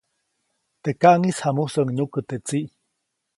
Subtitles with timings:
[0.81, 2.65] Teʼ kaʼŋis jamusäʼuŋ nyukä teʼ tsiʼ.